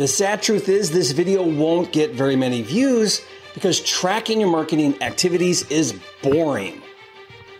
The 0.00 0.08
sad 0.08 0.40
truth 0.40 0.70
is, 0.70 0.90
this 0.90 1.10
video 1.10 1.42
won't 1.42 1.92
get 1.92 2.12
very 2.12 2.34
many 2.34 2.62
views 2.62 3.20
because 3.52 3.80
tracking 3.80 4.40
your 4.40 4.48
marketing 4.48 4.94
activities 5.02 5.70
is 5.70 5.92
boring. 6.22 6.80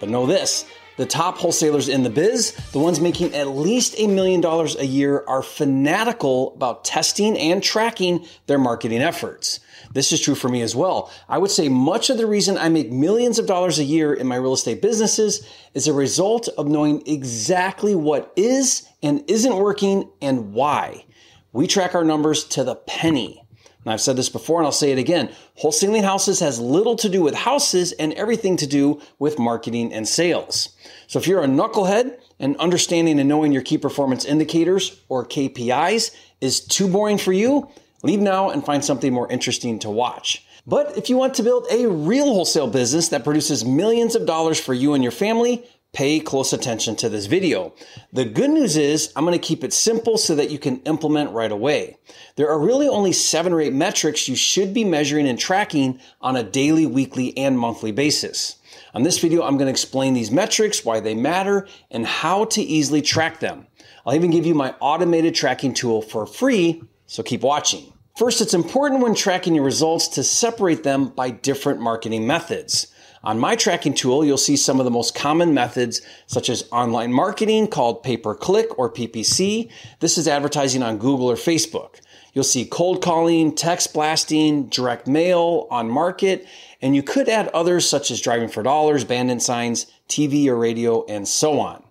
But 0.00 0.08
know 0.08 0.24
this 0.24 0.64
the 0.96 1.04
top 1.04 1.36
wholesalers 1.36 1.90
in 1.90 2.02
the 2.02 2.08
biz, 2.08 2.52
the 2.72 2.78
ones 2.78 2.98
making 2.98 3.34
at 3.34 3.48
least 3.48 3.94
a 3.98 4.06
million 4.06 4.40
dollars 4.40 4.74
a 4.76 4.86
year, 4.86 5.22
are 5.28 5.42
fanatical 5.42 6.54
about 6.54 6.82
testing 6.82 7.36
and 7.36 7.62
tracking 7.62 8.24
their 8.46 8.58
marketing 8.58 9.02
efforts. 9.02 9.60
This 9.92 10.10
is 10.10 10.18
true 10.18 10.34
for 10.34 10.48
me 10.48 10.62
as 10.62 10.74
well. 10.74 11.12
I 11.28 11.36
would 11.36 11.50
say 11.50 11.68
much 11.68 12.08
of 12.08 12.16
the 12.16 12.26
reason 12.26 12.56
I 12.56 12.70
make 12.70 12.90
millions 12.90 13.38
of 13.38 13.44
dollars 13.44 13.78
a 13.78 13.84
year 13.84 14.14
in 14.14 14.26
my 14.26 14.36
real 14.36 14.54
estate 14.54 14.80
businesses 14.80 15.46
is 15.74 15.88
a 15.88 15.92
result 15.92 16.48
of 16.56 16.68
knowing 16.68 17.02
exactly 17.06 17.94
what 17.94 18.32
is 18.34 18.88
and 19.02 19.28
isn't 19.28 19.56
working 19.56 20.08
and 20.22 20.54
why. 20.54 21.04
We 21.52 21.66
track 21.66 21.94
our 21.94 22.04
numbers 22.04 22.44
to 22.44 22.64
the 22.64 22.76
penny. 22.76 23.42
And 23.84 23.92
I've 23.92 24.00
said 24.00 24.16
this 24.16 24.28
before 24.28 24.58
and 24.58 24.66
I'll 24.66 24.72
say 24.72 24.92
it 24.92 24.98
again. 24.98 25.30
Wholesaling 25.62 26.04
houses 26.04 26.40
has 26.40 26.60
little 26.60 26.96
to 26.96 27.08
do 27.08 27.22
with 27.22 27.34
houses 27.34 27.92
and 27.92 28.12
everything 28.12 28.56
to 28.58 28.66
do 28.66 29.00
with 29.18 29.38
marketing 29.38 29.92
and 29.92 30.06
sales. 30.06 30.70
So 31.06 31.18
if 31.18 31.26
you're 31.26 31.42
a 31.42 31.48
knucklehead 31.48 32.18
and 32.38 32.56
understanding 32.58 33.18
and 33.18 33.28
knowing 33.28 33.52
your 33.52 33.62
key 33.62 33.78
performance 33.78 34.24
indicators 34.24 35.00
or 35.08 35.24
KPIs 35.26 36.14
is 36.40 36.60
too 36.60 36.88
boring 36.88 37.18
for 37.18 37.32
you, 37.32 37.68
leave 38.02 38.20
now 38.20 38.50
and 38.50 38.64
find 38.64 38.84
something 38.84 39.12
more 39.12 39.30
interesting 39.30 39.78
to 39.80 39.90
watch. 39.90 40.44
But 40.66 40.96
if 40.98 41.08
you 41.08 41.16
want 41.16 41.34
to 41.34 41.42
build 41.42 41.66
a 41.70 41.88
real 41.88 42.26
wholesale 42.26 42.68
business 42.68 43.08
that 43.08 43.24
produces 43.24 43.64
millions 43.64 44.14
of 44.14 44.26
dollars 44.26 44.60
for 44.60 44.74
you 44.74 44.92
and 44.92 45.02
your 45.02 45.12
family, 45.12 45.64
pay 45.92 46.20
close 46.20 46.52
attention 46.52 46.94
to 46.96 47.08
this 47.08 47.26
video. 47.26 47.74
The 48.12 48.24
good 48.24 48.50
news 48.50 48.76
is 48.76 49.12
I'm 49.16 49.24
going 49.24 49.38
to 49.38 49.46
keep 49.46 49.64
it 49.64 49.72
simple 49.72 50.18
so 50.18 50.34
that 50.36 50.50
you 50.50 50.58
can 50.58 50.80
implement 50.82 51.32
right 51.32 51.50
away. 51.50 51.98
There 52.36 52.48
are 52.48 52.58
really 52.58 52.88
only 52.88 53.12
seven 53.12 53.52
or 53.52 53.60
eight 53.60 53.72
metrics 53.72 54.28
you 54.28 54.36
should 54.36 54.72
be 54.72 54.84
measuring 54.84 55.26
and 55.26 55.38
tracking 55.38 56.00
on 56.20 56.36
a 56.36 56.42
daily, 56.42 56.86
weekly, 56.86 57.36
and 57.36 57.58
monthly 57.58 57.92
basis. 57.92 58.56
On 58.94 59.02
this 59.02 59.18
video, 59.18 59.42
I'm 59.42 59.56
going 59.56 59.66
to 59.66 59.72
explain 59.72 60.14
these 60.14 60.30
metrics, 60.30 60.84
why 60.84 61.00
they 61.00 61.14
matter, 61.14 61.66
and 61.90 62.06
how 62.06 62.44
to 62.46 62.62
easily 62.62 63.02
track 63.02 63.40
them. 63.40 63.66
I'll 64.06 64.14
even 64.14 64.30
give 64.30 64.46
you 64.46 64.54
my 64.54 64.74
automated 64.80 65.34
tracking 65.34 65.74
tool 65.74 66.02
for 66.02 66.26
free, 66.26 66.82
so 67.06 67.22
keep 67.22 67.42
watching. 67.42 67.92
First, 68.16 68.40
it's 68.40 68.54
important 68.54 69.02
when 69.02 69.14
tracking 69.14 69.54
your 69.54 69.64
results 69.64 70.08
to 70.08 70.22
separate 70.22 70.82
them 70.82 71.08
by 71.08 71.30
different 71.30 71.80
marketing 71.80 72.26
methods. 72.26 72.88
On 73.22 73.38
my 73.38 73.54
tracking 73.54 73.92
tool, 73.92 74.24
you'll 74.24 74.38
see 74.38 74.56
some 74.56 74.78
of 74.78 74.86
the 74.86 74.90
most 74.90 75.14
common 75.14 75.52
methods, 75.52 76.00
such 76.26 76.48
as 76.48 76.66
online 76.72 77.12
marketing 77.12 77.66
called 77.66 78.02
pay 78.02 78.16
per 78.16 78.34
click 78.34 78.78
or 78.78 78.90
PPC. 78.90 79.70
This 79.98 80.16
is 80.16 80.26
advertising 80.26 80.82
on 80.82 80.96
Google 80.96 81.30
or 81.30 81.34
Facebook. 81.34 81.96
You'll 82.32 82.44
see 82.44 82.64
cold 82.64 83.02
calling, 83.02 83.54
text 83.54 83.92
blasting, 83.92 84.68
direct 84.68 85.06
mail, 85.06 85.66
on 85.70 85.90
market, 85.90 86.46
and 86.80 86.96
you 86.96 87.02
could 87.02 87.28
add 87.28 87.48
others 87.48 87.86
such 87.86 88.10
as 88.10 88.22
driving 88.22 88.48
for 88.48 88.62
dollars, 88.62 89.04
bandit 89.04 89.42
signs, 89.42 89.86
TV 90.08 90.46
or 90.46 90.56
radio, 90.56 91.04
and 91.04 91.28
so 91.28 91.60
on. 91.60 91.82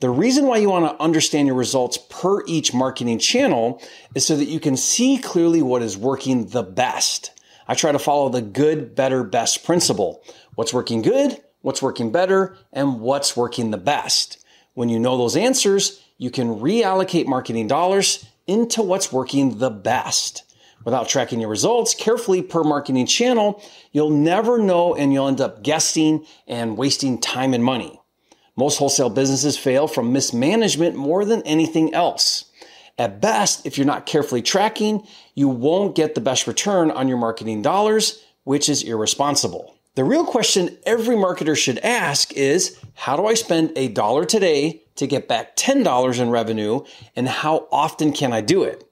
The 0.00 0.10
reason 0.10 0.46
why 0.46 0.56
you 0.56 0.70
want 0.70 0.90
to 0.90 1.02
understand 1.02 1.46
your 1.46 1.56
results 1.56 1.98
per 2.10 2.44
each 2.46 2.74
marketing 2.74 3.20
channel 3.20 3.80
is 4.16 4.26
so 4.26 4.36
that 4.36 4.48
you 4.48 4.58
can 4.58 4.76
see 4.76 5.18
clearly 5.18 5.62
what 5.62 5.82
is 5.82 5.96
working 5.96 6.46
the 6.46 6.64
best. 6.64 7.30
I 7.66 7.74
try 7.74 7.92
to 7.92 7.98
follow 7.98 8.28
the 8.28 8.42
good, 8.42 8.94
better, 8.94 9.24
best 9.24 9.64
principle. 9.64 10.22
What's 10.54 10.72
working 10.72 11.02
good, 11.02 11.40
what's 11.62 11.82
working 11.82 12.12
better, 12.12 12.56
and 12.72 13.00
what's 13.00 13.36
working 13.36 13.70
the 13.70 13.78
best. 13.78 14.44
When 14.74 14.88
you 14.88 14.98
know 14.98 15.16
those 15.16 15.36
answers, 15.36 16.00
you 16.18 16.30
can 16.30 16.60
reallocate 16.60 17.26
marketing 17.26 17.66
dollars 17.66 18.24
into 18.46 18.82
what's 18.82 19.12
working 19.12 19.58
the 19.58 19.70
best. 19.70 20.44
Without 20.84 21.08
tracking 21.08 21.40
your 21.40 21.48
results 21.48 21.94
carefully 21.94 22.42
per 22.42 22.62
marketing 22.62 23.06
channel, 23.06 23.62
you'll 23.92 24.10
never 24.10 24.58
know 24.58 24.94
and 24.94 25.12
you'll 25.12 25.28
end 25.28 25.40
up 25.40 25.62
guessing 25.62 26.26
and 26.46 26.76
wasting 26.76 27.20
time 27.20 27.54
and 27.54 27.64
money. 27.64 28.00
Most 28.56 28.78
wholesale 28.78 29.10
businesses 29.10 29.56
fail 29.56 29.88
from 29.88 30.12
mismanagement 30.12 30.94
more 30.94 31.24
than 31.24 31.42
anything 31.42 31.92
else. 31.94 32.44
At 32.98 33.20
best, 33.20 33.66
if 33.66 33.76
you're 33.76 33.86
not 33.86 34.06
carefully 34.06 34.42
tracking, 34.42 35.04
you 35.34 35.48
won't 35.48 35.96
get 35.96 36.14
the 36.14 36.20
best 36.20 36.46
return 36.46 36.90
on 36.92 37.08
your 37.08 37.18
marketing 37.18 37.62
dollars, 37.62 38.22
which 38.44 38.68
is 38.68 38.84
irresponsible. 38.84 39.73
The 39.96 40.02
real 40.02 40.24
question 40.24 40.76
every 40.84 41.14
marketer 41.14 41.56
should 41.56 41.78
ask 41.78 42.32
is 42.32 42.76
how 42.94 43.16
do 43.16 43.26
I 43.26 43.34
spend 43.34 43.70
a 43.76 43.86
dollar 43.86 44.24
today 44.24 44.82
to 44.96 45.06
get 45.06 45.28
back 45.28 45.54
$10 45.54 46.20
in 46.20 46.30
revenue 46.30 46.80
and 47.14 47.28
how 47.28 47.68
often 47.70 48.12
can 48.12 48.32
I 48.32 48.40
do 48.40 48.64
it? 48.64 48.82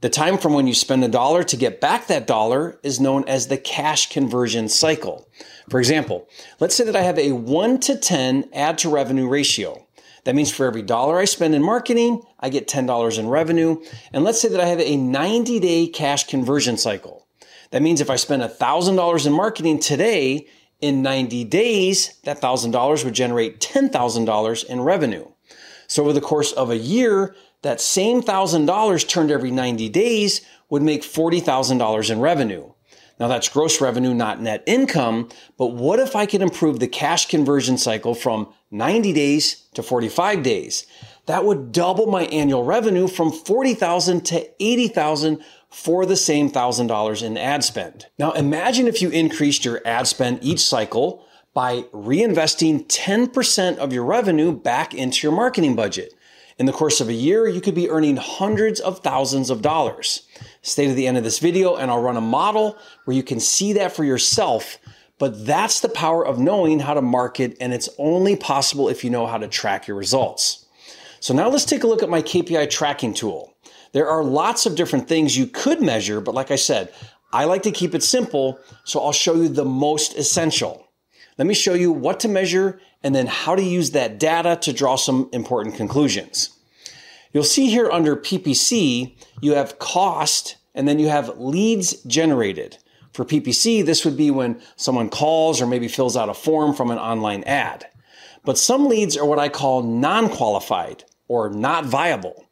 The 0.00 0.08
time 0.08 0.38
from 0.38 0.54
when 0.54 0.68
you 0.68 0.74
spend 0.74 1.02
a 1.02 1.08
dollar 1.08 1.42
to 1.42 1.56
get 1.56 1.80
back 1.80 2.06
that 2.06 2.28
dollar 2.28 2.78
is 2.84 3.00
known 3.00 3.24
as 3.26 3.48
the 3.48 3.56
cash 3.56 4.10
conversion 4.10 4.68
cycle. 4.68 5.28
For 5.70 5.80
example, 5.80 6.28
let's 6.60 6.76
say 6.76 6.84
that 6.84 6.94
I 6.94 7.02
have 7.02 7.18
a 7.18 7.32
1 7.32 7.80
to 7.80 7.96
10 7.96 8.50
ad 8.52 8.78
to 8.78 8.88
revenue 8.88 9.26
ratio. 9.26 9.84
That 10.22 10.36
means 10.36 10.52
for 10.52 10.66
every 10.66 10.82
dollar 10.82 11.18
I 11.18 11.24
spend 11.24 11.56
in 11.56 11.62
marketing, 11.62 12.22
I 12.38 12.48
get 12.48 12.68
$10 12.68 13.18
in 13.18 13.28
revenue. 13.28 13.82
And 14.12 14.22
let's 14.22 14.40
say 14.40 14.48
that 14.50 14.60
I 14.60 14.66
have 14.66 14.80
a 14.80 14.96
90 14.96 15.58
day 15.58 15.88
cash 15.88 16.28
conversion 16.28 16.76
cycle. 16.76 17.23
That 17.74 17.82
means 17.82 18.00
if 18.00 18.08
I 18.08 18.14
spend 18.14 18.40
$1,000 18.40 19.26
in 19.26 19.32
marketing 19.32 19.80
today, 19.80 20.46
in 20.80 21.02
90 21.02 21.42
days, 21.42 22.20
that 22.22 22.40
$1,000 22.40 23.04
would 23.04 23.14
generate 23.14 23.58
$10,000 23.58 24.64
in 24.66 24.80
revenue. 24.80 25.26
So 25.88 26.04
over 26.04 26.12
the 26.12 26.20
course 26.20 26.52
of 26.52 26.70
a 26.70 26.76
year, 26.76 27.34
that 27.62 27.80
same 27.80 28.22
$1,000 28.22 29.08
turned 29.08 29.32
every 29.32 29.50
90 29.50 29.88
days 29.88 30.42
would 30.70 30.82
make 30.82 31.02
$40,000 31.02 32.10
in 32.10 32.20
revenue. 32.20 32.70
Now 33.18 33.26
that's 33.26 33.48
gross 33.48 33.80
revenue, 33.80 34.14
not 34.14 34.40
net 34.40 34.62
income. 34.66 35.28
But 35.58 35.74
what 35.74 35.98
if 35.98 36.14
I 36.14 36.26
could 36.26 36.42
improve 36.42 36.78
the 36.78 36.86
cash 36.86 37.26
conversion 37.26 37.76
cycle 37.76 38.14
from 38.14 38.54
90 38.70 39.12
days 39.12 39.66
to 39.74 39.82
45 39.82 40.44
days? 40.44 40.86
That 41.26 41.44
would 41.44 41.72
double 41.72 42.06
my 42.06 42.26
annual 42.26 42.62
revenue 42.62 43.08
from 43.08 43.32
40,000 43.32 44.24
to 44.26 44.62
80,000 44.62 45.42
for 45.74 46.06
the 46.06 46.16
same 46.16 46.48
$1,000 46.48 47.22
in 47.22 47.36
ad 47.36 47.64
spend. 47.64 48.06
Now 48.16 48.30
imagine 48.32 48.86
if 48.86 49.02
you 49.02 49.10
increased 49.10 49.64
your 49.64 49.82
ad 49.84 50.06
spend 50.06 50.38
each 50.40 50.60
cycle 50.60 51.26
by 51.52 51.82
reinvesting 51.92 52.86
10% 52.86 53.76
of 53.78 53.92
your 53.92 54.04
revenue 54.04 54.52
back 54.52 54.94
into 54.94 55.26
your 55.26 55.34
marketing 55.34 55.74
budget. 55.74 56.14
In 56.58 56.66
the 56.66 56.72
course 56.72 57.00
of 57.00 57.08
a 57.08 57.12
year, 57.12 57.48
you 57.48 57.60
could 57.60 57.74
be 57.74 57.90
earning 57.90 58.16
hundreds 58.16 58.78
of 58.78 59.00
thousands 59.00 59.50
of 59.50 59.62
dollars. 59.62 60.28
Stay 60.62 60.86
to 60.86 60.94
the 60.94 61.08
end 61.08 61.18
of 61.18 61.24
this 61.24 61.40
video 61.40 61.74
and 61.74 61.90
I'll 61.90 62.00
run 62.00 62.16
a 62.16 62.20
model 62.20 62.78
where 63.04 63.16
you 63.16 63.24
can 63.24 63.40
see 63.40 63.72
that 63.72 63.92
for 63.92 64.04
yourself. 64.04 64.78
But 65.18 65.44
that's 65.44 65.80
the 65.80 65.88
power 65.88 66.24
of 66.24 66.38
knowing 66.38 66.80
how 66.80 66.94
to 66.94 67.02
market, 67.02 67.56
and 67.60 67.72
it's 67.72 67.88
only 67.98 68.36
possible 68.36 68.88
if 68.88 69.02
you 69.02 69.10
know 69.10 69.26
how 69.26 69.38
to 69.38 69.48
track 69.48 69.88
your 69.88 69.96
results. 69.96 70.66
So 71.18 71.34
now 71.34 71.48
let's 71.48 71.64
take 71.64 71.82
a 71.82 71.86
look 71.88 72.02
at 72.02 72.08
my 72.08 72.22
KPI 72.22 72.70
tracking 72.70 73.14
tool. 73.14 73.53
There 73.94 74.08
are 74.08 74.24
lots 74.24 74.66
of 74.66 74.74
different 74.74 75.06
things 75.06 75.38
you 75.38 75.46
could 75.46 75.80
measure, 75.80 76.20
but 76.20 76.34
like 76.34 76.50
I 76.50 76.56
said, 76.56 76.92
I 77.32 77.44
like 77.44 77.62
to 77.62 77.70
keep 77.70 77.94
it 77.94 78.02
simple, 78.02 78.58
so 78.82 78.98
I'll 78.98 79.12
show 79.12 79.36
you 79.36 79.48
the 79.48 79.64
most 79.64 80.16
essential. 80.18 80.88
Let 81.38 81.46
me 81.46 81.54
show 81.54 81.74
you 81.74 81.92
what 81.92 82.18
to 82.20 82.28
measure 82.28 82.80
and 83.04 83.14
then 83.14 83.28
how 83.28 83.54
to 83.54 83.62
use 83.62 83.92
that 83.92 84.18
data 84.18 84.58
to 84.62 84.72
draw 84.72 84.96
some 84.96 85.30
important 85.32 85.76
conclusions. 85.76 86.58
You'll 87.32 87.44
see 87.44 87.70
here 87.70 87.88
under 87.88 88.16
PPC, 88.16 89.16
you 89.40 89.54
have 89.54 89.78
cost 89.78 90.56
and 90.74 90.88
then 90.88 90.98
you 90.98 91.08
have 91.08 91.38
leads 91.38 92.02
generated. 92.02 92.78
For 93.12 93.24
PPC, 93.24 93.84
this 93.84 94.04
would 94.04 94.16
be 94.16 94.32
when 94.32 94.60
someone 94.74 95.08
calls 95.08 95.62
or 95.62 95.68
maybe 95.68 95.86
fills 95.86 96.16
out 96.16 96.28
a 96.28 96.34
form 96.34 96.74
from 96.74 96.90
an 96.90 96.98
online 96.98 97.44
ad. 97.44 97.86
But 98.44 98.58
some 98.58 98.88
leads 98.88 99.16
are 99.16 99.24
what 99.24 99.38
I 99.38 99.48
call 99.48 99.84
non-qualified 99.84 101.04
or 101.28 101.48
not 101.48 101.86
viable. 101.86 102.44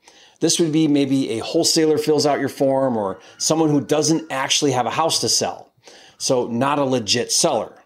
This 0.43 0.59
would 0.59 0.73
be 0.73 0.89
maybe 0.89 1.31
a 1.31 1.39
wholesaler 1.39 1.99
fills 1.99 2.27
out 2.27 2.41
your 2.41 2.49
form 2.49 2.97
or 2.97 3.21
someone 3.39 3.71
who 3.71 3.81
doesn't 3.81 4.33
actually 4.33 4.73
have 4.73 4.87
a 4.87 4.91
house 4.91 5.21
to 5.21 5.29
sell. 5.29 5.73
So 6.19 6.49
not 6.49 6.81
a 6.81 6.85
legit 6.85 7.31
seller. 7.31 7.81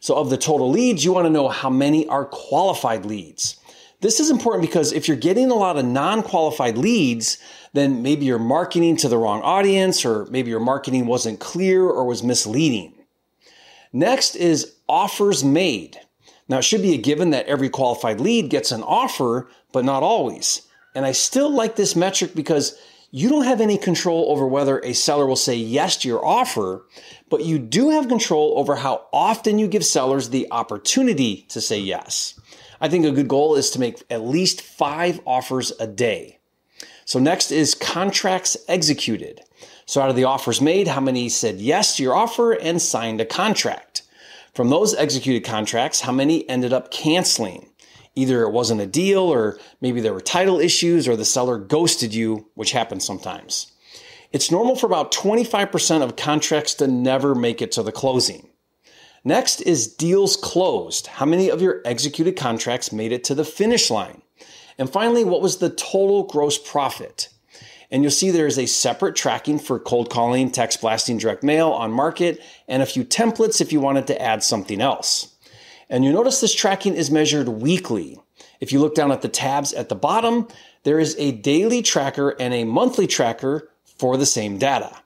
So 0.00 0.14
of 0.14 0.28
the 0.28 0.36
total 0.36 0.70
leads, 0.70 1.02
you 1.02 1.14
want 1.14 1.24
to 1.24 1.30
know 1.30 1.48
how 1.48 1.70
many 1.70 2.06
are 2.08 2.26
qualified 2.26 3.06
leads. 3.06 3.58
This 4.02 4.20
is 4.20 4.28
important 4.28 4.60
because 4.60 4.92
if 4.92 5.08
you're 5.08 5.16
getting 5.16 5.50
a 5.50 5.54
lot 5.54 5.78
of 5.78 5.86
non-qualified 5.86 6.76
leads, 6.76 7.38
then 7.72 8.02
maybe 8.02 8.26
you're 8.26 8.38
marketing 8.38 8.98
to 8.98 9.08
the 9.08 9.16
wrong 9.16 9.40
audience 9.40 10.04
or 10.04 10.26
maybe 10.26 10.50
your 10.50 10.60
marketing 10.60 11.06
wasn't 11.06 11.40
clear 11.40 11.84
or 11.84 12.04
was 12.04 12.22
misleading. 12.22 12.92
Next 13.94 14.36
is 14.36 14.74
offers 14.90 15.42
made. 15.42 15.98
Now 16.50 16.58
it 16.58 16.64
should 16.64 16.82
be 16.82 16.92
a 16.92 16.98
given 16.98 17.30
that 17.30 17.46
every 17.46 17.70
qualified 17.70 18.20
lead 18.20 18.50
gets 18.50 18.72
an 18.72 18.82
offer, 18.82 19.48
but 19.72 19.86
not 19.86 20.02
always. 20.02 20.68
And 20.94 21.04
I 21.04 21.12
still 21.12 21.50
like 21.50 21.76
this 21.76 21.96
metric 21.96 22.34
because 22.34 22.78
you 23.10 23.28
don't 23.28 23.44
have 23.44 23.60
any 23.60 23.78
control 23.78 24.30
over 24.30 24.46
whether 24.46 24.80
a 24.80 24.92
seller 24.92 25.26
will 25.26 25.36
say 25.36 25.54
yes 25.54 25.96
to 25.98 26.08
your 26.08 26.24
offer, 26.24 26.84
but 27.30 27.44
you 27.44 27.58
do 27.58 27.90
have 27.90 28.08
control 28.08 28.54
over 28.58 28.76
how 28.76 29.06
often 29.12 29.58
you 29.58 29.68
give 29.68 29.84
sellers 29.84 30.30
the 30.30 30.48
opportunity 30.50 31.46
to 31.48 31.60
say 31.60 31.78
yes. 31.78 32.38
I 32.80 32.88
think 32.88 33.04
a 33.04 33.12
good 33.12 33.28
goal 33.28 33.54
is 33.54 33.70
to 33.70 33.80
make 33.80 34.02
at 34.10 34.24
least 34.24 34.60
five 34.62 35.20
offers 35.24 35.72
a 35.78 35.86
day. 35.86 36.38
So 37.04 37.18
next 37.18 37.52
is 37.52 37.74
contracts 37.74 38.56
executed. 38.66 39.42
So 39.86 40.00
out 40.00 40.10
of 40.10 40.16
the 40.16 40.24
offers 40.24 40.60
made, 40.60 40.88
how 40.88 41.00
many 41.00 41.28
said 41.28 41.60
yes 41.60 41.96
to 41.96 42.02
your 42.02 42.16
offer 42.16 42.52
and 42.52 42.80
signed 42.80 43.20
a 43.20 43.26
contract? 43.26 44.02
From 44.54 44.70
those 44.70 44.94
executed 44.94 45.44
contracts, 45.44 46.00
how 46.00 46.12
many 46.12 46.48
ended 46.48 46.72
up 46.72 46.90
canceling? 46.90 47.70
Either 48.14 48.42
it 48.42 48.52
wasn't 48.52 48.80
a 48.80 48.86
deal 48.86 49.22
or 49.22 49.58
maybe 49.80 50.00
there 50.00 50.14
were 50.14 50.20
title 50.20 50.60
issues 50.60 51.08
or 51.08 51.16
the 51.16 51.24
seller 51.24 51.58
ghosted 51.58 52.14
you, 52.14 52.48
which 52.54 52.72
happens 52.72 53.04
sometimes. 53.04 53.72
It's 54.32 54.50
normal 54.50 54.76
for 54.76 54.86
about 54.86 55.12
25% 55.12 56.02
of 56.02 56.16
contracts 56.16 56.74
to 56.74 56.86
never 56.86 57.34
make 57.34 57.62
it 57.62 57.72
to 57.72 57.82
the 57.82 57.92
closing. 57.92 58.48
Next 59.24 59.60
is 59.62 59.86
deals 59.86 60.36
closed. 60.36 61.06
How 61.06 61.24
many 61.24 61.48
of 61.50 61.62
your 61.62 61.80
executed 61.84 62.36
contracts 62.36 62.92
made 62.92 63.12
it 63.12 63.24
to 63.24 63.34
the 63.34 63.44
finish 63.44 63.90
line? 63.90 64.22
And 64.76 64.90
finally, 64.90 65.24
what 65.24 65.40
was 65.40 65.58
the 65.58 65.70
total 65.70 66.24
gross 66.24 66.58
profit? 66.58 67.28
And 67.90 68.02
you'll 68.02 68.10
see 68.10 68.30
there 68.30 68.46
is 68.46 68.58
a 68.58 68.66
separate 68.66 69.14
tracking 69.14 69.58
for 69.58 69.78
cold 69.78 70.10
calling, 70.10 70.50
text 70.50 70.80
blasting, 70.80 71.16
direct 71.16 71.42
mail 71.42 71.70
on 71.70 71.92
market, 71.92 72.40
and 72.66 72.82
a 72.82 72.86
few 72.86 73.04
templates 73.04 73.60
if 73.60 73.72
you 73.72 73.80
wanted 73.80 74.06
to 74.08 74.20
add 74.20 74.42
something 74.42 74.80
else. 74.80 75.33
And 75.88 76.04
you 76.04 76.12
notice 76.12 76.40
this 76.40 76.54
tracking 76.54 76.94
is 76.94 77.10
measured 77.10 77.48
weekly. 77.48 78.18
If 78.60 78.72
you 78.72 78.80
look 78.80 78.94
down 78.94 79.12
at 79.12 79.22
the 79.22 79.28
tabs 79.28 79.72
at 79.72 79.88
the 79.88 79.94
bottom, 79.94 80.48
there 80.84 80.98
is 80.98 81.16
a 81.18 81.32
daily 81.32 81.82
tracker 81.82 82.30
and 82.30 82.54
a 82.54 82.64
monthly 82.64 83.06
tracker 83.06 83.70
for 83.98 84.16
the 84.16 84.26
same 84.26 84.58
data. 84.58 84.96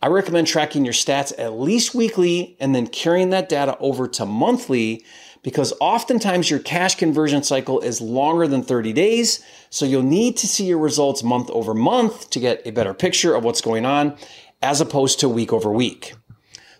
I 0.00 0.08
recommend 0.08 0.48
tracking 0.48 0.84
your 0.84 0.94
stats 0.94 1.32
at 1.38 1.52
least 1.52 1.94
weekly 1.94 2.56
and 2.58 2.74
then 2.74 2.88
carrying 2.88 3.30
that 3.30 3.48
data 3.48 3.76
over 3.78 4.08
to 4.08 4.26
monthly 4.26 5.04
because 5.42 5.72
oftentimes 5.80 6.50
your 6.50 6.58
cash 6.58 6.96
conversion 6.96 7.42
cycle 7.42 7.80
is 7.80 8.00
longer 8.00 8.48
than 8.48 8.62
30 8.62 8.92
days. 8.92 9.44
So 9.70 9.84
you'll 9.84 10.02
need 10.02 10.36
to 10.38 10.48
see 10.48 10.64
your 10.64 10.78
results 10.78 11.22
month 11.22 11.50
over 11.50 11.74
month 11.74 12.30
to 12.30 12.40
get 12.40 12.62
a 12.66 12.72
better 12.72 12.94
picture 12.94 13.34
of 13.34 13.44
what's 13.44 13.60
going 13.60 13.86
on 13.86 14.16
as 14.60 14.80
opposed 14.80 15.20
to 15.20 15.28
week 15.28 15.52
over 15.52 15.70
week. 15.70 16.14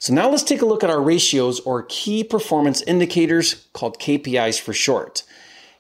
So 0.03 0.13
now 0.13 0.29
let's 0.29 0.43
take 0.43 0.63
a 0.63 0.67
look 0.67 0.83
at 0.83 0.91
our 0.91 1.01
ratios 1.01 1.61
or 1.61 1.85
key 1.85 2.25
performance 2.25 2.83
indicators 2.83 3.69
called 3.73 4.01
KPIs 4.01 4.61
for 4.61 4.73
short. 4.73 5.23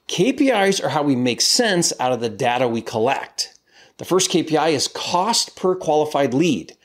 KPIs 0.06 0.80
are 0.80 0.90
how 0.90 1.02
we 1.02 1.16
make 1.16 1.40
sense 1.40 1.92
out 1.98 2.12
of 2.12 2.20
the 2.20 2.28
data 2.28 2.68
we 2.68 2.82
collect. 2.82 3.58
The 3.96 4.04
first 4.04 4.30
KPI 4.30 4.74
is 4.74 4.86
cost 4.86 5.56
per 5.56 5.74
qualified 5.74 6.34
lead. 6.34 6.76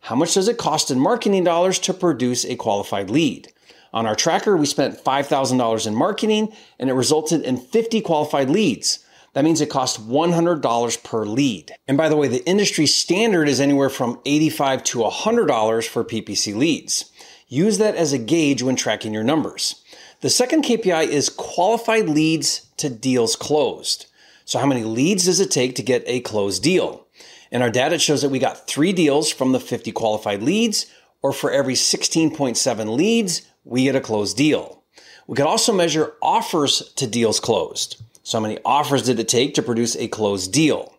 How 0.00 0.14
much 0.14 0.32
does 0.32 0.48
it 0.48 0.56
cost 0.56 0.90
in 0.90 0.98
marketing 0.98 1.44
dollars 1.44 1.78
to 1.80 1.92
produce 1.92 2.46
a 2.46 2.56
qualified 2.56 3.10
lead? 3.10 3.52
On 3.92 4.06
our 4.06 4.16
tracker, 4.16 4.56
we 4.56 4.64
spent 4.64 4.96
$5,000 4.96 5.86
in 5.86 5.94
marketing 5.94 6.50
and 6.78 6.88
it 6.88 6.94
resulted 6.94 7.42
in 7.42 7.58
50 7.58 8.00
qualified 8.00 8.48
leads. 8.48 9.04
That 9.36 9.44
means 9.44 9.60
it 9.60 9.68
costs 9.68 9.98
$100 9.98 11.04
per 11.04 11.26
lead. 11.26 11.72
And 11.86 11.98
by 11.98 12.08
the 12.08 12.16
way, 12.16 12.26
the 12.26 12.42
industry 12.48 12.86
standard 12.86 13.50
is 13.50 13.60
anywhere 13.60 13.90
from 13.90 14.18
85 14.24 14.82
to 14.84 15.00
$100 15.00 15.86
for 15.86 16.04
PPC 16.04 16.56
leads. 16.56 17.12
Use 17.46 17.76
that 17.76 17.96
as 17.96 18.14
a 18.14 18.18
gauge 18.18 18.62
when 18.62 18.76
tracking 18.76 19.12
your 19.12 19.24
numbers. 19.24 19.84
The 20.22 20.30
second 20.30 20.64
KPI 20.64 21.08
is 21.08 21.28
qualified 21.28 22.08
leads 22.08 22.70
to 22.78 22.88
deals 22.88 23.36
closed. 23.36 24.06
So 24.46 24.58
how 24.58 24.64
many 24.64 24.84
leads 24.84 25.26
does 25.26 25.38
it 25.38 25.50
take 25.50 25.74
to 25.74 25.82
get 25.82 26.02
a 26.06 26.20
closed 26.20 26.62
deal? 26.62 27.06
And 27.52 27.62
our 27.62 27.70
data 27.70 27.98
shows 27.98 28.22
that 28.22 28.30
we 28.30 28.38
got 28.38 28.66
three 28.66 28.94
deals 28.94 29.30
from 29.30 29.52
the 29.52 29.60
50 29.60 29.92
qualified 29.92 30.42
leads, 30.42 30.86
or 31.20 31.34
for 31.34 31.50
every 31.50 31.74
16.7 31.74 32.96
leads, 32.96 33.42
we 33.64 33.84
get 33.84 33.96
a 33.96 34.00
closed 34.00 34.38
deal. 34.38 34.82
We 35.26 35.36
could 35.36 35.44
also 35.44 35.74
measure 35.74 36.14
offers 36.22 36.90
to 36.94 37.06
deals 37.06 37.38
closed. 37.38 38.02
So 38.26 38.38
how 38.38 38.42
many 38.42 38.58
offers 38.64 39.04
did 39.04 39.20
it 39.20 39.28
take 39.28 39.54
to 39.54 39.62
produce 39.62 39.94
a 39.94 40.08
closed 40.08 40.52
deal? 40.52 40.92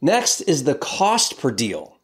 Next 0.00 0.40
is 0.40 0.64
the 0.64 0.74
cost 0.74 1.38
per 1.38 1.50
deal. 1.50 1.98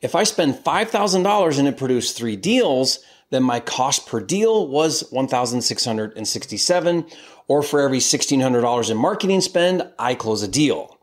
If 0.00 0.14
I 0.14 0.24
spend 0.24 0.54
$5,000 0.54 1.58
and 1.58 1.68
it 1.68 1.76
produced 1.76 2.16
three 2.16 2.36
deals, 2.36 3.00
then 3.28 3.42
my 3.42 3.60
cost 3.60 4.06
per 4.06 4.18
deal 4.20 4.66
was 4.66 5.04
1,667, 5.10 7.06
or 7.46 7.62
for 7.62 7.82
every 7.82 7.98
$1,600 7.98 8.90
in 8.90 8.96
marketing 8.96 9.42
spend, 9.42 9.86
I 9.98 10.14
close 10.14 10.42
a 10.42 10.48
deal. 10.48 10.98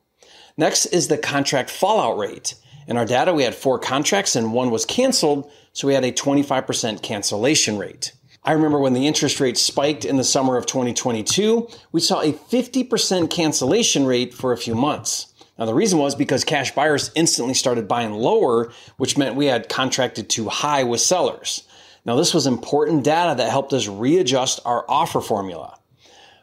Next 0.57 0.87
is 0.87 1.07
the 1.07 1.19
contract 1.19 1.69
fallout 1.69 2.17
rate. 2.17 2.55
In 2.87 2.97
our 2.97 3.05
data, 3.05 3.31
we 3.31 3.43
had 3.43 3.53
four 3.53 3.77
contracts 3.77 4.35
and 4.35 4.53
one 4.53 4.71
was 4.71 4.85
canceled, 4.85 5.51
so 5.71 5.85
we 5.85 5.93
had 5.93 6.03
a 6.03 6.11
25% 6.11 7.03
cancellation 7.03 7.77
rate. 7.77 8.13
I 8.43 8.53
remember 8.53 8.79
when 8.79 8.93
the 8.93 9.07
interest 9.07 9.39
rate 9.39 9.57
spiked 9.57 10.05
in 10.05 10.17
the 10.17 10.23
summer 10.23 10.57
of 10.57 10.65
2022, 10.65 11.67
we 11.91 11.99
saw 11.99 12.21
a 12.21 12.31
50% 12.31 13.29
cancellation 13.29 14.05
rate 14.05 14.33
for 14.33 14.51
a 14.51 14.57
few 14.57 14.75
months. 14.75 15.33
Now, 15.59 15.65
the 15.65 15.73
reason 15.73 15.99
was 15.99 16.15
because 16.15 16.43
cash 16.43 16.73
buyers 16.73 17.11
instantly 17.15 17.55
started 17.55 17.87
buying 17.87 18.13
lower, 18.13 18.71
which 18.97 19.17
meant 19.17 19.35
we 19.35 19.47
had 19.47 19.69
contracted 19.69 20.29
too 20.29 20.49
high 20.49 20.83
with 20.83 21.01
sellers. 21.01 21.63
Now, 22.05 22.15
this 22.15 22.33
was 22.33 22.47
important 22.47 23.03
data 23.03 23.35
that 23.35 23.49
helped 23.49 23.73
us 23.73 23.87
readjust 23.87 24.61
our 24.65 24.85
offer 24.87 25.19
formula. 25.19 25.77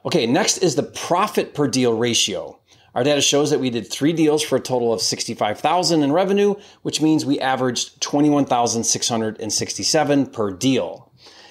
Okay, 0.04 0.26
next 0.26 0.58
is 0.58 0.74
the 0.74 0.82
profit 0.82 1.54
per 1.54 1.68
deal 1.68 1.96
ratio. 1.96 2.58
Our 2.94 3.02
data 3.02 3.22
shows 3.22 3.48
that 3.50 3.60
we 3.60 3.70
did 3.70 3.90
three 3.90 4.12
deals 4.12 4.42
for 4.42 4.56
a 4.56 4.60
total 4.60 4.92
of 4.92 5.00
65,000 5.00 6.02
in 6.02 6.12
revenue, 6.12 6.56
which 6.82 7.00
means 7.00 7.24
we 7.24 7.40
averaged 7.40 8.02
21,667 8.02 10.26
per 10.26 10.50
deal. 10.52 11.03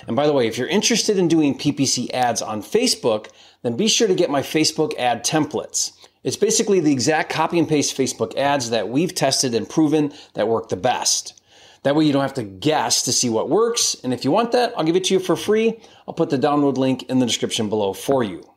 And 0.07 0.15
by 0.15 0.27
the 0.27 0.33
way, 0.33 0.47
if 0.47 0.57
you're 0.57 0.67
interested 0.67 1.17
in 1.17 1.27
doing 1.27 1.57
PPC 1.57 2.11
ads 2.11 2.41
on 2.41 2.61
Facebook, 2.61 3.29
then 3.61 3.77
be 3.77 3.88
sure 3.88 4.07
to 4.07 4.15
get 4.15 4.29
my 4.29 4.41
Facebook 4.41 4.97
ad 4.97 5.25
templates. 5.25 5.94
It's 6.23 6.38
basically 6.38 6.79
the 6.79 6.91
exact 6.91 7.29
copy 7.29 7.59
and 7.59 7.67
paste 7.67 7.97
Facebook 7.97 8.35
ads 8.38 8.69
that 8.69 8.89
we've 8.89 9.13
tested 9.13 9.53
and 9.53 9.69
proven 9.69 10.13
that 10.35 10.47
work 10.47 10.69
the 10.69 10.77
best. 10.77 11.41
That 11.83 11.95
way 11.95 12.05
you 12.05 12.13
don't 12.13 12.21
have 12.21 12.33
to 12.35 12.44
guess 12.44 13.03
to 13.03 13.11
see 13.11 13.29
what 13.29 13.50
works. 13.50 13.95
And 14.03 14.13
if 14.13 14.23
you 14.23 14.31
want 14.31 14.53
that, 14.53 14.73
I'll 14.77 14.85
give 14.85 14.95
it 14.95 15.03
to 15.05 15.13
you 15.13 15.19
for 15.19 15.35
free. 15.35 15.79
I'll 16.07 16.13
put 16.13 16.29
the 16.29 16.38
download 16.38 16.77
link 16.77 17.03
in 17.03 17.19
the 17.19 17.25
description 17.25 17.67
below 17.67 17.91
for 17.91 18.23
you. 18.23 18.49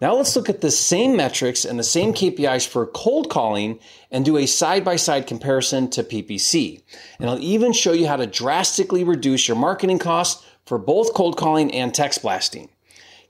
Now 0.00 0.14
let's 0.14 0.36
look 0.36 0.48
at 0.48 0.60
the 0.60 0.70
same 0.70 1.16
metrics 1.16 1.64
and 1.64 1.78
the 1.78 1.84
same 1.84 2.12
KPIs 2.12 2.66
for 2.66 2.86
cold 2.86 3.30
calling 3.30 3.80
and 4.12 4.24
do 4.24 4.36
a 4.36 4.46
side 4.46 4.84
by 4.84 4.96
side 4.96 5.26
comparison 5.26 5.90
to 5.90 6.04
PPC. 6.04 6.82
And 7.18 7.28
I'll 7.28 7.40
even 7.40 7.72
show 7.72 7.92
you 7.92 8.06
how 8.06 8.16
to 8.16 8.26
drastically 8.26 9.02
reduce 9.02 9.48
your 9.48 9.56
marketing 9.56 9.98
costs 9.98 10.44
for 10.68 10.78
both 10.78 11.14
cold 11.14 11.38
calling 11.38 11.72
and 11.72 11.94
text 11.94 12.20
blasting. 12.20 12.68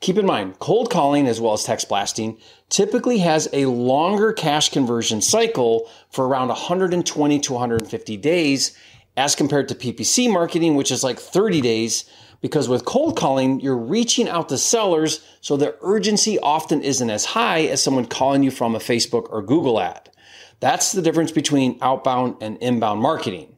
Keep 0.01 0.19
in 0.19 0.27
mind, 0.27 0.59
cold 0.59 0.91
calling 0.91 1.29
as 1.29 1.41
well 1.41 1.53
as 1.53 1.63
text 1.63 1.89
blasting 1.89 2.37
typically 2.69 3.19
has 3.19 3.49
a 3.53 3.67
longer 3.67 4.33
cash 4.33 4.71
conversion 4.71 5.21
cycle 5.21 5.89
for 6.11 6.27
around 6.27 6.49
120 6.49 7.39
to 7.39 7.53
150 7.53 8.17
days 8.17 8.77
as 9.17 9.37
compared 9.37 9.69
to 9.69 9.75
PPC 9.77 10.31
marketing, 10.33 10.75
which 10.75 10.91
is 10.91 11.05
like 11.05 11.19
30 11.19 11.61
days 11.61 12.11
because 12.41 12.69
with 12.69 12.85
cold 12.85 13.17
calling, 13.17 13.61
you're 13.61 13.77
reaching 13.77 14.29
out 14.29 14.49
to 14.49 14.59
sellers, 14.59 15.21
so 15.41 15.57
the 15.57 15.77
urgency 15.83 16.39
often 16.41 16.83
isn't 16.83 17.11
as 17.11 17.25
high 17.25 17.63
as 17.63 17.83
someone 17.83 18.07
calling 18.07 18.43
you 18.43 18.51
from 18.51 18.75
a 18.75 18.81
Facebook 18.81 19.29
or 19.31 19.43
Google 19.43 19.81
ad. 19.81 20.11
That's 20.61 20.91
the 20.91 21.03
difference 21.03 21.33
between 21.33 21.79
outbound 21.83 22.37
and 22.41 22.59
inbound 22.59 23.01
marketing. 23.01 23.57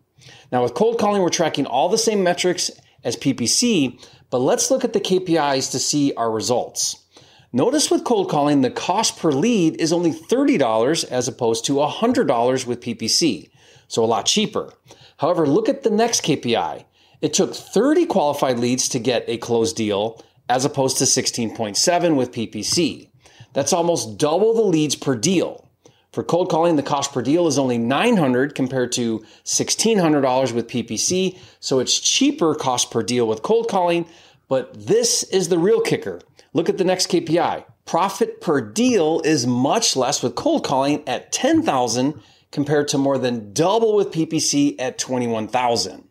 Now, 0.53 0.63
with 0.63 0.75
cold 0.75 0.99
calling, 0.99 1.23
we're 1.23 1.31
tracking 1.31 1.67
all 1.67 1.89
the 1.89 1.99
same 1.99 2.23
metrics 2.23 2.71
as 3.05 3.17
PPC, 3.17 4.05
but 4.31 4.39
let's 4.39 4.71
look 4.71 4.85
at 4.85 4.93
the 4.93 5.01
KPIs 5.01 5.71
to 5.73 5.79
see 5.79 6.13
our 6.15 6.31
results. 6.31 7.05
Notice 7.53 7.91
with 7.91 8.05
cold 8.05 8.31
calling, 8.31 8.61
the 8.61 8.71
cost 8.71 9.19
per 9.19 9.33
lead 9.33 9.81
is 9.81 9.93
only 9.93 10.13
$30 10.13 11.05
as 11.11 11.27
opposed 11.27 11.65
to 11.65 11.75
$100 11.75 12.67
with 12.67 12.81
PPC, 12.81 13.51
so 13.89 14.05
a 14.05 14.07
lot 14.07 14.27
cheaper. 14.27 14.73
However, 15.17 15.47
look 15.47 15.69
at 15.69 15.83
the 15.83 15.91
next 15.91 16.23
KPI. 16.23 16.85
It 17.21 17.35
took 17.35 17.55
30 17.55 18.07
qualified 18.07 18.59
leads 18.59 18.89
to 18.91 18.99
get 18.99 19.25
a 19.27 19.37
closed 19.37 19.77
deal 19.77 20.25
as 20.49 20.65
opposed 20.65 20.99
to 20.99 21.05
16.7 21.05 22.17
with 22.17 22.33
PPC. 22.33 23.11
That's 23.53 23.73
almost 23.73 24.17
double 24.17 24.55
the 24.55 24.63
leads 24.63 24.97
per 24.97 25.17
deal. 25.17 25.70
For 26.13 26.25
cold 26.25 26.51
calling, 26.51 26.77
the 26.77 26.83
cost 26.83 27.13
per 27.13 27.23
deal 27.23 27.47
is 27.47 27.59
only 27.59 27.79
900 27.79 28.55
compared 28.55 28.93
to 28.93 29.21
$1,600 29.45 30.53
with 30.53 30.69
PPC. 30.69 31.39
So 31.61 31.79
it's 31.79 32.01
cheaper 32.01 32.55
cost 32.55 32.91
per 32.91 33.03
deal 33.03 33.29
with 33.29 33.43
cold 33.43 33.69
calling. 33.69 34.07
But 34.49 34.87
this 34.87 35.23
is 35.25 35.49
the 35.49 35.59
real 35.59 35.81
kicker. 35.81 36.21
Look 36.53 36.69
at 36.69 36.79
the 36.79 36.85
next 36.85 37.09
KPI. 37.09 37.65
Profit 37.85 38.41
per 38.41 38.61
deal 38.61 39.21
is 39.25 39.47
much 39.47 39.95
less 39.95 40.23
with 40.23 40.35
cold 40.35 40.65
calling 40.65 41.07
at 41.09 41.31
10,000 41.31 42.21
compared 42.51 42.89
to 42.89 42.99
more 42.99 43.19
than 43.19 43.53
double 43.53 43.95
with 43.95 44.11
PPC 44.11 44.75
at 44.81 44.99
21,000 44.99 46.09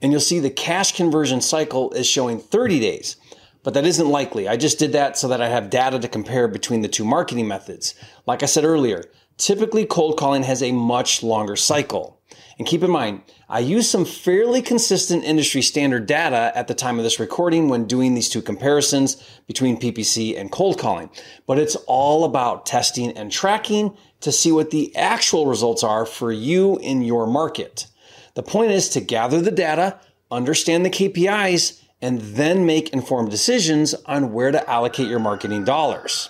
and 0.00 0.12
you'll 0.12 0.20
see 0.20 0.38
the 0.38 0.50
cash 0.50 0.94
conversion 0.94 1.40
cycle 1.40 1.90
is 1.92 2.06
showing 2.06 2.38
30 2.38 2.80
days. 2.80 3.16
But 3.64 3.74
that 3.74 3.84
isn't 3.84 4.08
likely. 4.08 4.48
I 4.48 4.56
just 4.56 4.78
did 4.78 4.92
that 4.92 5.18
so 5.18 5.28
that 5.28 5.42
I 5.42 5.48
have 5.48 5.68
data 5.68 5.98
to 5.98 6.08
compare 6.08 6.48
between 6.48 6.82
the 6.82 6.88
two 6.88 7.04
marketing 7.04 7.48
methods. 7.48 7.94
Like 8.24 8.42
I 8.42 8.46
said 8.46 8.64
earlier, 8.64 9.04
typically 9.38 9.86
cold 9.86 10.18
calling 10.18 10.42
has 10.42 10.62
a 10.62 10.72
much 10.72 11.22
longer 11.22 11.56
cycle. 11.56 12.20
And 12.58 12.66
keep 12.66 12.82
in 12.82 12.90
mind, 12.90 13.22
I 13.48 13.60
use 13.60 13.88
some 13.88 14.04
fairly 14.04 14.60
consistent 14.60 15.24
industry 15.24 15.62
standard 15.62 16.06
data 16.06 16.52
at 16.56 16.66
the 16.66 16.74
time 16.74 16.98
of 16.98 17.04
this 17.04 17.20
recording 17.20 17.68
when 17.68 17.86
doing 17.86 18.14
these 18.14 18.28
two 18.28 18.42
comparisons 18.42 19.16
between 19.46 19.80
PPC 19.80 20.38
and 20.38 20.50
cold 20.50 20.78
calling. 20.78 21.08
But 21.46 21.58
it's 21.58 21.76
all 21.86 22.24
about 22.24 22.66
testing 22.66 23.16
and 23.16 23.30
tracking 23.30 23.96
to 24.20 24.32
see 24.32 24.50
what 24.50 24.70
the 24.70 24.94
actual 24.96 25.46
results 25.46 25.84
are 25.84 26.04
for 26.04 26.32
you 26.32 26.78
in 26.78 27.02
your 27.02 27.28
market. 27.28 27.86
The 28.34 28.42
point 28.42 28.72
is 28.72 28.88
to 28.90 29.00
gather 29.00 29.40
the 29.40 29.52
data, 29.52 29.98
understand 30.30 30.84
the 30.84 30.90
KPIs, 30.90 31.80
and 32.02 32.20
then 32.20 32.66
make 32.66 32.90
informed 32.90 33.30
decisions 33.30 33.94
on 34.06 34.32
where 34.32 34.50
to 34.50 34.68
allocate 34.68 35.08
your 35.08 35.18
marketing 35.20 35.64
dollars. 35.64 36.28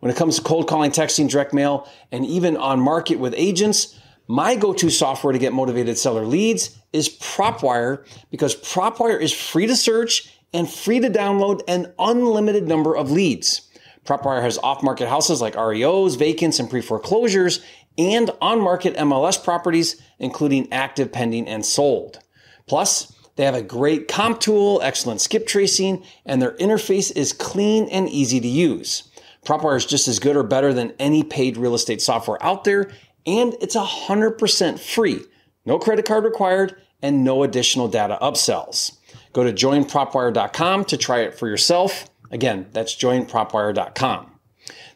When 0.00 0.10
it 0.10 0.16
comes 0.16 0.36
to 0.36 0.42
cold 0.42 0.66
calling, 0.66 0.90
texting, 0.90 1.30
direct 1.30 1.54
mail, 1.54 1.88
and 2.10 2.26
even 2.26 2.56
on 2.56 2.80
market 2.80 3.18
with 3.18 3.34
agents, 3.36 3.98
my 4.26 4.56
go-to 4.56 4.90
software 4.90 5.32
to 5.32 5.38
get 5.38 5.52
motivated 5.52 5.98
seller 5.98 6.24
leads 6.24 6.78
is 6.92 7.08
PropWire 7.08 8.06
because 8.30 8.56
PropWire 8.56 9.20
is 9.20 9.32
free 9.32 9.66
to 9.66 9.76
search 9.76 10.32
and 10.52 10.70
free 10.70 11.00
to 11.00 11.10
download 11.10 11.60
an 11.68 11.92
unlimited 11.98 12.66
number 12.66 12.96
of 12.96 13.10
leads. 13.10 13.68
PropWire 14.04 14.42
has 14.42 14.58
off-market 14.58 15.08
houses 15.08 15.40
like 15.40 15.54
REOs, 15.54 16.16
vacants, 16.16 16.58
and 16.58 16.70
pre-foreclosures, 16.70 17.60
and 17.98 18.30
on-market 18.40 18.96
MLS 18.96 19.42
properties, 19.42 20.00
including 20.18 20.72
active, 20.72 21.12
pending, 21.12 21.46
and 21.46 21.64
sold. 21.66 22.18
Plus, 22.66 23.12
they 23.36 23.44
have 23.44 23.54
a 23.54 23.62
great 23.62 24.08
comp 24.08 24.40
tool, 24.40 24.80
excellent 24.82 25.20
skip 25.20 25.46
tracing, 25.46 26.04
and 26.24 26.40
their 26.40 26.52
interface 26.56 27.14
is 27.14 27.32
clean 27.32 27.88
and 27.88 28.08
easy 28.08 28.40
to 28.40 28.48
use. 28.48 29.09
PropWire 29.44 29.76
is 29.76 29.86
just 29.86 30.08
as 30.08 30.18
good 30.18 30.36
or 30.36 30.42
better 30.42 30.72
than 30.72 30.92
any 30.98 31.22
paid 31.22 31.56
real 31.56 31.74
estate 31.74 32.02
software 32.02 32.42
out 32.42 32.64
there, 32.64 32.90
and 33.26 33.54
it's 33.60 33.76
100% 33.76 34.78
free. 34.78 35.20
No 35.64 35.78
credit 35.78 36.04
card 36.04 36.24
required 36.24 36.76
and 37.02 37.24
no 37.24 37.42
additional 37.42 37.88
data 37.88 38.18
upsells. 38.20 38.96
Go 39.32 39.44
to 39.44 39.52
joinpropwire.com 39.52 40.84
to 40.86 40.96
try 40.96 41.20
it 41.20 41.38
for 41.38 41.48
yourself. 41.48 42.08
Again, 42.30 42.66
that's 42.72 42.94
joinpropwire.com. 42.94 44.30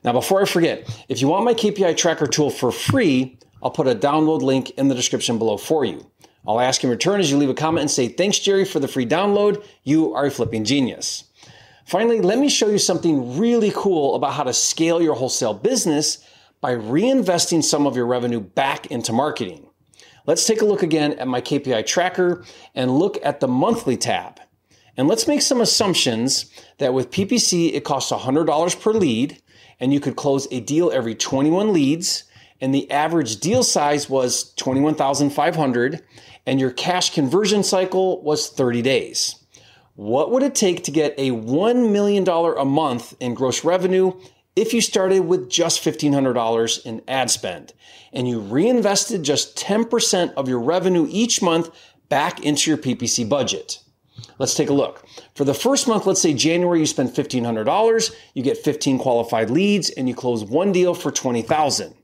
Now, 0.05 0.13
before 0.13 0.43
I 0.43 0.45
forget, 0.45 0.89
if 1.09 1.21
you 1.21 1.29
want 1.29 1.45
my 1.45 1.55
KPI 1.55 1.97
tracker 1.97 2.27
tool 2.27 2.51
for 2.51 2.71
free, 2.71 3.39
I'll 3.63 3.71
put 3.71 3.89
a 3.89 3.95
download 3.95 4.43
link 4.43 4.71
in 4.73 4.89
the 4.89 4.95
description 4.95 5.39
below 5.39 5.57
for 5.57 5.85
you. 5.85 6.07
All 6.47 6.59
I 6.59 6.65
ask 6.65 6.85
in 6.85 6.91
return 6.91 7.21
is 7.21 7.31
you 7.31 7.39
leave 7.39 7.49
a 7.49 7.55
comment 7.55 7.83
and 7.83 7.91
say, 7.91 8.09
Thanks, 8.09 8.39
Jerry, 8.39 8.67
for 8.67 8.79
the 8.79 8.89
free 8.89 9.07
download. 9.07 9.65
You 9.83 10.15
are 10.15 10.27
a 10.27 10.31
flipping 10.31 10.65
genius. 10.65 11.25
Finally, 11.85 12.21
let 12.21 12.39
me 12.39 12.49
show 12.49 12.69
you 12.69 12.79
something 12.79 13.39
really 13.39 13.71
cool 13.75 14.15
about 14.15 14.33
how 14.33 14.43
to 14.43 14.55
scale 14.55 15.03
your 15.03 15.15
wholesale 15.15 15.55
business 15.55 16.19
by 16.61 16.75
reinvesting 16.75 17.63
some 17.63 17.87
of 17.87 17.95
your 17.95 18.07
revenue 18.07 18.41
back 18.41 18.87
into 18.87 19.13
marketing. 19.13 19.69
Let's 20.27 20.47
take 20.47 20.63
a 20.63 20.65
look 20.65 20.83
again 20.83 21.13
at 21.19 21.29
my 21.29 21.43
KPI 21.43 21.85
tracker 21.85 22.43
and 22.75 22.99
look 22.99 23.19
at 23.23 23.41
the 23.41 23.49
monthly 23.49 23.99
tab. 23.99 24.41
And 24.97 25.09
let's 25.09 25.29
make 25.29 25.43
some 25.43 25.61
assumptions 25.61 26.51
that 26.79 26.95
with 26.95 27.11
PPC, 27.11 27.75
it 27.75 27.85
costs 27.85 28.11
$100 28.11 28.81
per 28.81 28.93
lead 28.93 29.43
and 29.79 29.93
you 29.93 30.01
could 30.01 30.17
close 30.17 30.49
a 30.51 30.61
deal 30.61 30.91
every 30.91 31.15
21 31.15 31.73
leads 31.73 32.25
and 32.61 32.75
the 32.75 32.91
average 32.91 33.41
deal 33.41 33.63
size 33.63 34.09
was 34.09 34.55
21,500 34.55 36.03
and 36.47 36.61
your 36.61 36.71
cash 36.71 37.13
conversion 37.13 37.63
cycle 37.63 38.23
was 38.23 38.49
30 38.49 38.81
days. 38.81 39.44
What 39.97 40.33
would 40.33 40.43
it 40.43 40.57
take 40.57 40.83
to 40.85 40.91
get 40.91 41.15
a 41.19 41.31
$1 41.31 41.93
million 41.93 42.29
a 42.29 42.65
month 42.65 43.15
in 43.21 43.35
gross 43.35 43.63
revenue 43.63 44.13
if 44.57 44.75
you 44.75 44.81
started 44.81 45.21
with 45.21 45.49
just 45.49 45.85
$1,500 45.85 46.85
in 46.85 47.01
ad 47.07 47.31
spend 47.31 47.75
and 48.13 48.29
you 48.29 48.41
reinvested 48.41 49.23
just 49.23 49.57
10% 49.57 50.35
of 50.35 50.49
your 50.49 50.59
revenue 50.59 51.07
each 51.09 51.41
month 51.41 51.71
back 52.09 52.45
into 52.45 52.73
your 52.73 52.79
PPC 52.79 53.29
budget? 53.29 53.79
Let's 54.41 54.55
take 54.55 54.69
a 54.69 54.75
look. 54.75 55.07
For 55.37 55.45
the 55.45 55.55
first 55.55 55.87
month, 55.87 56.07
let's 56.07 56.21
say 56.21 56.35
January, 56.35 56.81
you 56.81 56.87
spend 56.87 57.11
$1,500, 57.11 58.15
you 58.35 58.43
get 58.43 58.59
15 58.59 58.99
qualified 58.99 59.49
leads, 59.49 59.91
and 59.91 60.09
you 60.09 60.15
close 60.15 60.45
one 60.45 60.73
deal 60.73 60.95
for 60.95 61.13
20,000. 61.13 61.95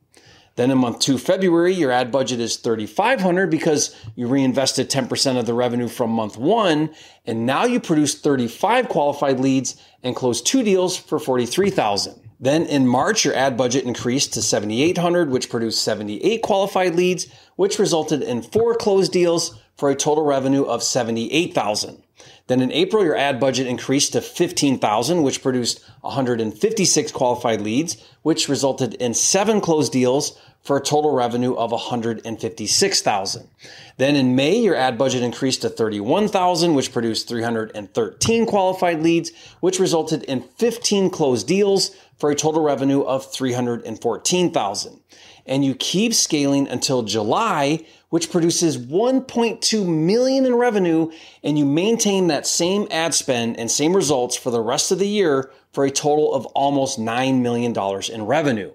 Then 0.60 0.70
in 0.70 0.76
month 0.76 0.98
two, 0.98 1.16
February, 1.16 1.72
your 1.72 1.90
ad 1.90 2.12
budget 2.12 2.38
is 2.38 2.58
3,500 2.58 3.50
because 3.50 3.96
you 4.14 4.26
reinvested 4.26 4.90
10% 4.90 5.38
of 5.38 5.46
the 5.46 5.54
revenue 5.54 5.88
from 5.88 6.10
month 6.10 6.36
one. 6.36 6.90
And 7.24 7.46
now 7.46 7.64
you 7.64 7.80
produce 7.80 8.20
35 8.20 8.90
qualified 8.90 9.40
leads 9.40 9.80
and 10.02 10.14
close 10.14 10.42
two 10.42 10.62
deals 10.62 10.98
for 10.98 11.18
43,000. 11.18 12.14
Then 12.38 12.66
in 12.66 12.86
March, 12.86 13.24
your 13.24 13.34
ad 13.34 13.56
budget 13.56 13.84
increased 13.84 14.34
to 14.34 14.42
7,800, 14.42 15.30
which 15.30 15.48
produced 15.48 15.82
78 15.82 16.42
qualified 16.42 16.94
leads, 16.94 17.26
which 17.56 17.78
resulted 17.78 18.22
in 18.22 18.42
four 18.42 18.74
closed 18.74 19.12
deals 19.12 19.58
for 19.78 19.88
a 19.88 19.96
total 19.96 20.26
revenue 20.26 20.64
of 20.64 20.82
78,000. 20.82 22.02
Then 22.48 22.60
in 22.60 22.72
April, 22.72 23.02
your 23.02 23.16
ad 23.16 23.40
budget 23.40 23.66
increased 23.66 24.12
to 24.12 24.20
15,000, 24.20 25.22
which 25.22 25.42
produced 25.42 25.82
156 26.02 27.12
qualified 27.12 27.62
leads, 27.62 27.96
which 28.22 28.48
resulted 28.48 28.94
in 28.94 29.14
seven 29.14 29.62
closed 29.62 29.92
deals 29.92 30.38
for 30.62 30.76
a 30.76 30.82
total 30.82 31.12
revenue 31.12 31.54
of 31.54 31.72
156,000. 31.72 33.48
Then 33.96 34.16
in 34.16 34.36
May, 34.36 34.58
your 34.58 34.74
ad 34.74 34.98
budget 34.98 35.22
increased 35.22 35.62
to 35.62 35.70
31,000, 35.70 36.74
which 36.74 36.92
produced 36.92 37.28
313 37.28 38.46
qualified 38.46 39.02
leads, 39.02 39.32
which 39.60 39.78
resulted 39.78 40.22
in 40.24 40.42
15 40.42 41.10
closed 41.10 41.46
deals 41.46 41.96
for 42.18 42.30
a 42.30 42.34
total 42.34 42.62
revenue 42.62 43.02
of 43.02 43.32
314,000. 43.32 45.00
And 45.46 45.64
you 45.64 45.74
keep 45.74 46.12
scaling 46.12 46.68
until 46.68 47.02
July, 47.02 47.84
which 48.10 48.30
produces 48.30 48.76
1.2 48.76 49.86
million 49.86 50.44
in 50.44 50.54
revenue, 50.54 51.10
and 51.42 51.58
you 51.58 51.64
maintain 51.64 52.26
that 52.26 52.46
same 52.46 52.86
ad 52.90 53.14
spend 53.14 53.58
and 53.58 53.70
same 53.70 53.96
results 53.96 54.36
for 54.36 54.50
the 54.50 54.60
rest 54.60 54.92
of 54.92 54.98
the 54.98 55.08
year 55.08 55.50
for 55.72 55.84
a 55.84 55.90
total 55.90 56.34
of 56.34 56.44
almost 56.46 56.98
$9 56.98 57.40
million 57.40 57.74
in 58.12 58.26
revenue. 58.26 58.72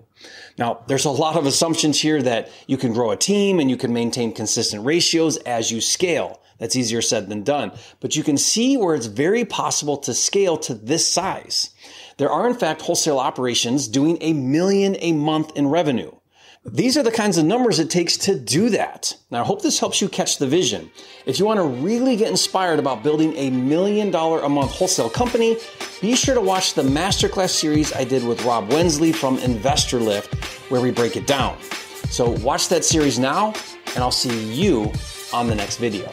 Now, 0.57 0.83
there's 0.87 1.05
a 1.05 1.09
lot 1.09 1.35
of 1.35 1.45
assumptions 1.45 1.99
here 1.99 2.21
that 2.21 2.49
you 2.67 2.77
can 2.77 2.93
grow 2.93 3.11
a 3.11 3.17
team 3.17 3.59
and 3.59 3.69
you 3.69 3.77
can 3.77 3.93
maintain 3.93 4.33
consistent 4.33 4.85
ratios 4.85 5.37
as 5.37 5.71
you 5.71 5.81
scale. 5.81 6.41
That's 6.57 6.75
easier 6.77 7.01
said 7.01 7.27
than 7.27 7.43
done. 7.43 7.73
But 7.99 8.15
you 8.15 8.23
can 8.23 8.37
see 8.37 8.77
where 8.77 8.95
it's 8.95 9.07
very 9.07 9.43
possible 9.43 9.97
to 9.97 10.13
scale 10.13 10.55
to 10.59 10.73
this 10.73 11.11
size. 11.11 11.71
There 12.17 12.31
are, 12.31 12.47
in 12.47 12.55
fact, 12.55 12.81
wholesale 12.81 13.19
operations 13.19 13.89
doing 13.89 14.17
a 14.21 14.31
million 14.31 14.95
a 14.99 15.11
month 15.11 15.51
in 15.57 15.67
revenue. 15.67 16.11
These 16.67 16.97
are 16.97 17.03
the 17.03 17.11
kinds 17.11 17.37
of 17.37 17.45
numbers 17.45 17.77
it 17.77 17.91
takes 17.91 18.17
to 18.17 18.37
do 18.37 18.71
that. 18.71 19.15
Now, 19.29 19.41
I 19.41 19.45
hope 19.45 19.61
this 19.61 19.79
helps 19.79 20.01
you 20.01 20.09
catch 20.09 20.39
the 20.39 20.47
vision. 20.47 20.89
If 21.27 21.37
you 21.37 21.45
want 21.45 21.59
to 21.59 21.63
really 21.63 22.15
get 22.15 22.29
inspired 22.29 22.79
about 22.79 23.03
building 23.03 23.35
a 23.35 23.51
million 23.51 24.09
dollar 24.09 24.41
a 24.41 24.49
month 24.49 24.71
wholesale 24.71 25.09
company, 25.09 25.57
be 26.01 26.15
sure 26.15 26.33
to 26.33 26.41
watch 26.41 26.73
the 26.73 26.81
masterclass 26.81 27.51
series 27.51 27.93
I 27.93 28.03
did 28.03 28.25
with 28.25 28.43
Rob 28.45 28.71
Wensley 28.73 29.11
from 29.11 29.37
Investor 29.39 29.99
Lift, 29.99 30.33
where 30.71 30.81
we 30.81 30.89
break 30.89 31.15
it 31.15 31.27
down. 31.27 31.55
So 32.09 32.31
watch 32.31 32.67
that 32.69 32.83
series 32.83 33.19
now, 33.19 33.53
and 33.93 33.99
I'll 34.03 34.09
see 34.09 34.51
you 34.51 34.91
on 35.31 35.47
the 35.47 35.55
next 35.55 35.77
video. 35.77 36.09